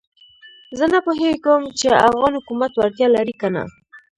[0.77, 3.63] زه نه پوهېږم چې افغان حکومت وړتیا لري کنه.